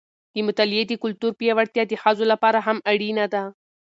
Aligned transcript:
د 0.33 0.35
مطالعې 0.47 0.83
د 0.87 0.93
کلتور 1.03 1.31
پیاوړتیا 1.39 1.83
د 1.87 1.93
ښځو 2.01 2.25
لپاره 2.31 2.59
هم 2.67 2.77
اړینه 2.91 3.25
ده. 3.33 3.43